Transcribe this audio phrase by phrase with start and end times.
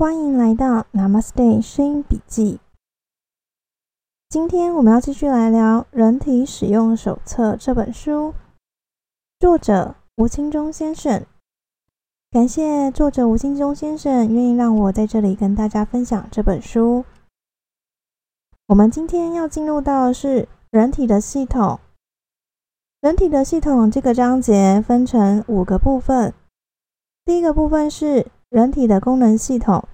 [0.00, 2.58] 欢迎来到 Namaste 声音笔记。
[4.30, 8.32] 今天我们要继续来聊《人体使用手册》这本书，
[9.38, 11.26] 作者吴清忠先生。
[12.30, 17.04] 感谢作者吴清忠先生愿意让我在这里跟大家分享这本书。
[18.68, 21.78] 我们今天要进入到的是人体的系统。
[23.02, 26.32] 人体的系统这个章节分成五个部分。
[27.26, 29.88] 第一个部分是人体的功能系统，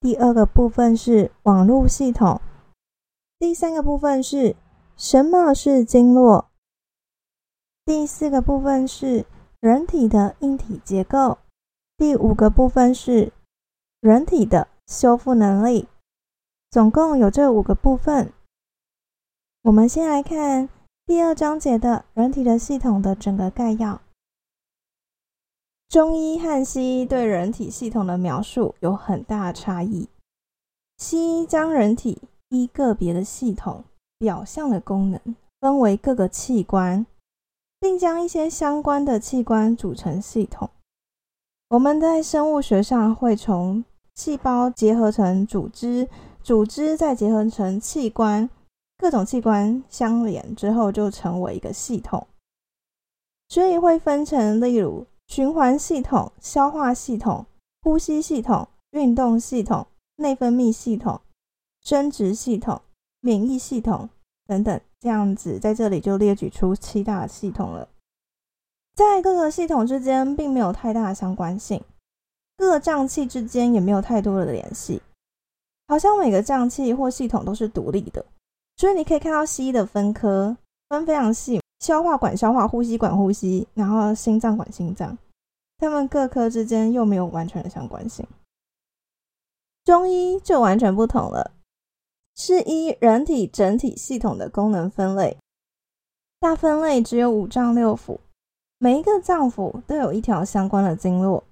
[0.00, 2.40] 第二个部分是网络系统，
[3.38, 4.56] 第三个部分是
[4.96, 6.46] 什么是经络，
[7.84, 9.26] 第四个部分是
[9.60, 11.36] 人体的硬体结构，
[11.98, 13.30] 第五个部分是
[14.00, 15.86] 人体的修复能力。
[16.70, 18.32] 总共有这五个部分。
[19.64, 20.70] 我们先来看
[21.04, 24.00] 第二章节的人体的系统的整个概要。
[25.90, 30.06] 中医和西医对人体系统的描述有很大差异。
[30.98, 33.82] 西医将人体依个别的系统
[34.16, 35.20] 表象的功能
[35.60, 37.04] 分为各个器官，
[37.80, 40.70] 并将一些相关的器官组成系统。
[41.70, 46.08] 我们在生物学上会从细胞结合成组织，
[46.40, 48.48] 组织再结合成器官，
[48.96, 52.28] 各种器官相连之后就成为一个系统，
[53.48, 55.04] 所以会分成例如。
[55.40, 57.46] 循环系统、消化系统、
[57.80, 61.18] 呼吸系统、运动系统、内分泌系统、
[61.80, 62.82] 生殖系统、
[63.20, 64.10] 免疫系统
[64.46, 67.88] 等等，这样子在这里就列举出七大系统了。
[68.94, 71.82] 在各个系统之间并没有太大的相关性，
[72.58, 75.00] 各脏器之间也没有太多的联系，
[75.88, 78.22] 好像每个脏器或系统都是独立的。
[78.76, 80.54] 所以你可以看到西医的分科
[80.90, 81.58] 分非常细。
[81.80, 85.16] 消化管消化，呼吸管呼吸，然后心脏管心脏，
[85.80, 88.26] 它们各科之间又没有完全的相关性。
[89.82, 91.52] 中医就完全不同了，
[92.36, 95.38] 是依人体整体系统的功能分类，
[96.38, 98.18] 大分类只有五脏六腑，
[98.76, 101.44] 每一个脏腑都有一条相关的经络。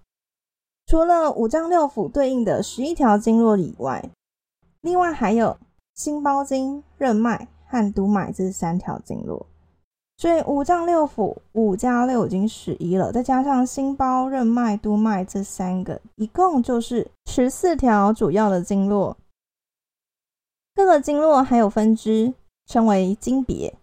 [0.87, 4.11] 除了五脏六腑对应的十一条经络以外，
[4.83, 5.57] 另外还有
[5.95, 9.47] 心包经、任脉和督脉这三条经络。
[10.19, 19.17] 所以五脏六腑五加六已经十一了，再加上心包、任脉、督脉这三个，一共就是十四条主要的经络。
[20.75, 22.35] 各个经络还有分支，
[22.67, 23.75] 称为经别。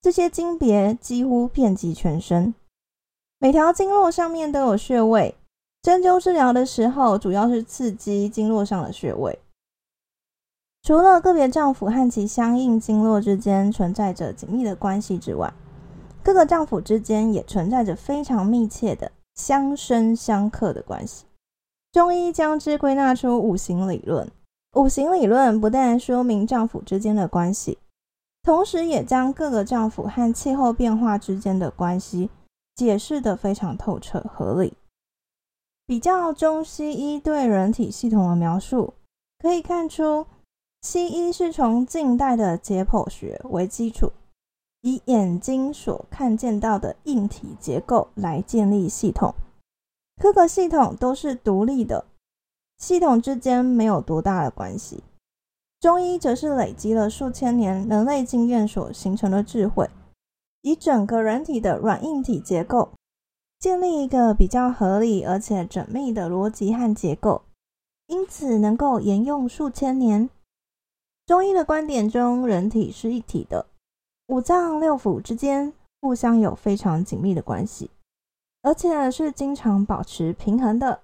[0.00, 2.54] 这些经别几乎遍及全身，
[3.38, 5.34] 每条经络上面都有穴位。
[5.82, 9.38] 针灸治疗的时候，主要是刺激经络上的穴位。
[10.82, 15.52] 除了个别脏腑和其相应经络之间存在着紧密的关系之外，
[16.22, 21.26] 各个脏腑之间也存在着非常密切的相生相克的关系。
[21.92, 24.30] 中医将之归纳出五行理论。
[24.74, 27.78] 五行理论不但说明脏腑之间的关系，
[28.42, 32.30] 同时也将各个脏腑和气候变化之间的关系
[32.74, 34.74] 解释得非常透彻合理。
[35.86, 38.94] 比较中西医对人体系统的描述，
[39.38, 40.26] 可以看出。
[40.80, 44.12] 西医是从近代的解剖学为基础，
[44.82, 49.34] 以眼睛所看见到的硬体结构来建立系统，
[50.22, 52.06] 各个系统都是独立的，
[52.78, 55.02] 系统之间没有多大的关系。
[55.80, 59.90] 中医则是累积了数千年人类经验所形成的智慧，
[60.62, 62.90] 以整个人体的软硬体结构
[63.58, 67.42] 建立一个比较合理而且缜密的逻辑和结构，
[68.06, 70.30] 因此能够沿用数千年。
[71.28, 73.66] 中医的观点中，人体是一体的，
[74.28, 77.90] 五脏六腑之间互相有非常紧密的关系，
[78.62, 81.02] 而且是经常保持平衡的。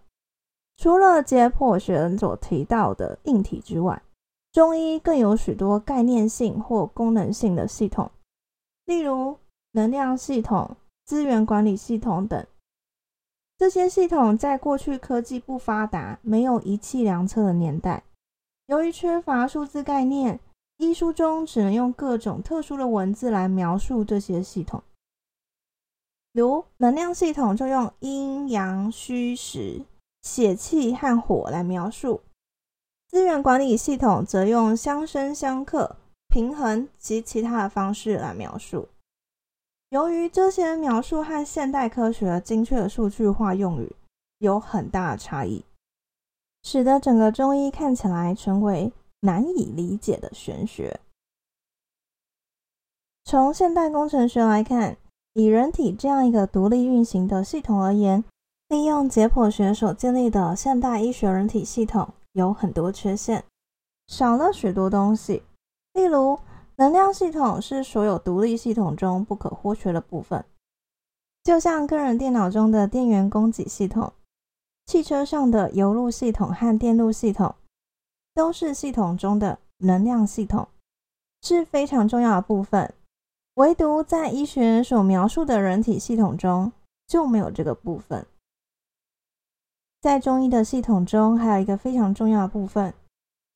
[0.79, 4.03] 除了解剖学所提到的硬体之外，
[4.51, 8.11] 中医更有许多概念性或功能性的系统，
[8.87, 9.37] 例如
[9.73, 10.75] 能量系统、
[11.05, 12.47] 资源管理系统等。
[13.59, 18.05] 这些系统在过去科技不发达、没有仪器量测的年代。
[18.67, 20.41] 由于缺乏数字概念，
[20.79, 24.83] 医书中只能用各种特殊的文字来描述这些系统。
[26.33, 29.85] 如能量系统就用阴阳虚实、
[30.23, 32.23] 血气和火来描述；
[33.09, 35.97] 资源管理系统则用相生相克、
[36.29, 38.89] 平衡及其他的方式来描述。
[39.91, 43.95] 由于这些描述和现代科学精确的数据化用语
[44.39, 45.65] 有很大的差异。
[46.65, 50.99] 使得整个中医看起来成为难以理解的玄学。
[53.25, 54.97] 从现代工程学来看，
[55.35, 58.25] 以人体这样一个独立运行的系统而言，
[58.69, 63.45] 利用解剖学所建立的现代医学人体系统有很多缺陷，
[64.07, 65.43] 少了许多东西。
[65.93, 66.39] 例如，
[66.77, 70.45] 能量系统是所有独立系统中不可或缺的部分，
[71.45, 74.13] 就像个人电脑中的电源供给系统、
[74.87, 77.55] 汽车上的油路系统和电路系统，
[78.35, 80.69] 都是系统中的能量系统，
[81.43, 82.95] 是非常重要的部分。
[83.55, 86.73] 唯独在医学所描述的人体系统中
[87.07, 88.27] 就没有这个部分。
[90.01, 92.93] 在中医的系统中，还有一个非常重要的部分，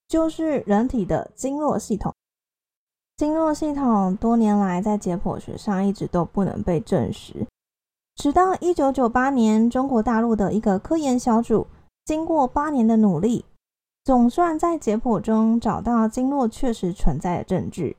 [0.06, 2.14] 就是人体的经络系统。
[3.16, 7.46] 经络系统多年来在解剖学上一直都不能被证实，
[8.18, 11.68] 直到一九九八年，中国大陆的一个科研小组
[12.04, 13.44] 经过八年的努力，
[14.02, 17.96] 总算在解剖中找到经络确实存在的证据。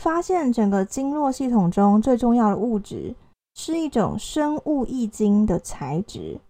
[0.00, 3.16] 发现整个经络系统中最重要的物质
[3.56, 6.40] 是一种生物易经的材质，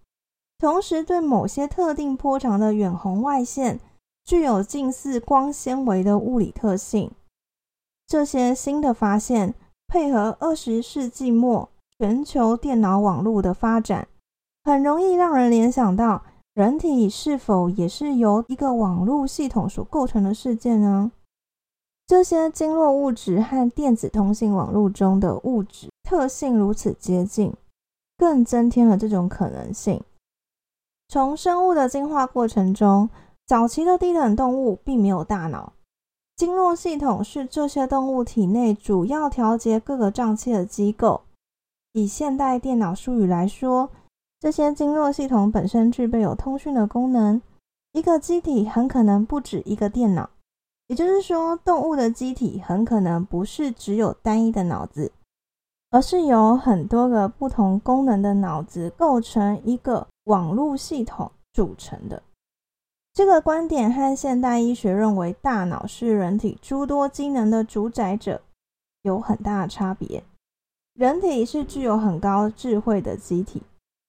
[0.58, 3.80] 同时对某些特定波长的远红外线
[4.22, 7.10] 具有近似光纤维的物理特性。
[8.06, 9.54] 这些新的发现
[9.88, 11.70] 配合二十世纪末
[12.02, 14.08] 全球电脑网络的发展，
[14.64, 16.20] 很容易让人联想到
[16.52, 21.12] 人体是否也是由一个网络系统所构成的世界呢？
[22.08, 27.54] 这些经络物质和电子通信网络中的物质特性如此接近，
[28.18, 30.02] 更增添了这种可能性。
[31.06, 33.08] 从生物的进化过程中，
[33.46, 35.72] 早期的低等动物并没有大脑，
[36.34, 41.20] 经络系统是这些动物体内主要调节各个脏器的机构。
[41.92, 43.90] 以现代电脑术语来说，
[44.40, 47.40] 这些经络系统本身具备有通讯的功能。
[47.92, 50.30] 一个机体很可能不止一个电脑。
[50.88, 55.12] 也就是说，动物的机体很可能不是只有单一的脑子，
[55.90, 62.22] 而是由很多个不同功能的脑子构成一个网络系统组成的。
[63.14, 68.40] 这个观点和现代医学认为大脑是人体诸多机能的主宰者
[69.02, 70.24] 有很大的差别。
[70.94, 73.62] 人体是具有很高智慧的机体，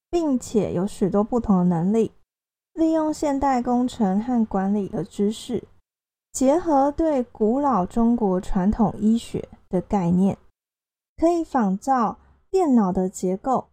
[0.10, 2.12] 并且有许多不同的能力，
[2.74, 5.64] 利用现代工程和管理的知识。
[6.32, 10.38] 结合对古老中国传统医学的概念，
[11.16, 12.18] 可以仿照
[12.50, 13.68] 电脑的结构，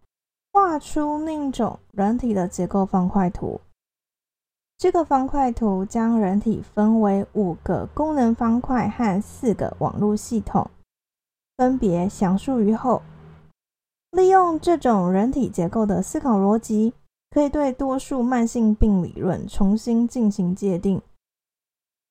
[0.53, 3.61] 画出另一种人体的结构方块图。
[4.77, 10.71] 这个方块图将人体分为五个功能方块和四个网络系统，
[11.61, 13.03] 分别详述于后。
[14.13, 16.95] 利用这种人体结构的思考逻辑，
[17.31, 21.03] 可以对多数慢性病理论重新进行界定。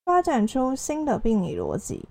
[0.06, 2.07] 发展出新的病理逻辑，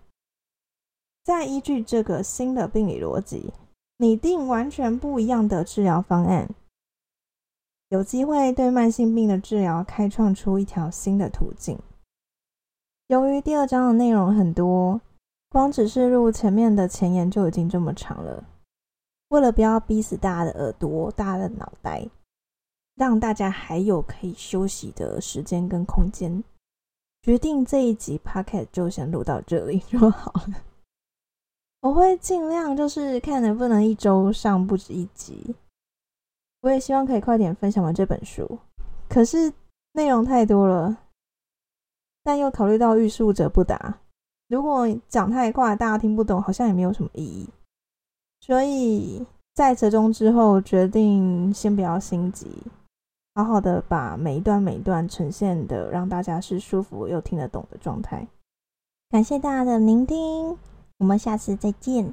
[1.22, 3.52] 再依据这个新的病理逻辑，
[3.98, 6.48] 拟定完全不一样的治疗方案，
[7.90, 11.78] 有机会对慢性病的治疗开创出一条新的途径。
[13.06, 15.00] 由于第二章的内容很多，
[15.50, 18.44] 光只是录前面的前言就已经这么长了。
[19.28, 22.06] 为了不要逼死大家的耳朵、大家的脑袋，
[22.94, 26.42] 让大家还有可以休息的时间跟空间。
[27.22, 30.62] 决定这一集 p o c k e t 就先录到这里就好了。
[31.80, 35.54] 我会尽量就是看能不能一周上不止一集。
[36.60, 38.58] 我也希望可以快点分享完这本书，
[39.08, 39.52] 可是
[39.92, 41.04] 内容太多了，
[42.24, 44.00] 但又考虑到欲速则不达，
[44.48, 47.48] 如果讲太快大家听不懂，好像也没有什么意义。
[48.40, 52.48] 所以在折中之后，决定先不要心急。
[53.34, 58.26] 好好的把每一段每一段呈现的让大家是舒服又听得懂的状态。
[59.10, 60.56] 感谢大家的聆听，
[60.98, 62.12] 我们下次再见。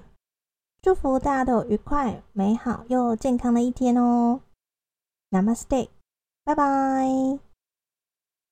[0.81, 4.39] 祝福大家都有愉快、美好又健康的一天哦。
[5.31, 5.87] Namaste，
[6.43, 7.54] 拜拜。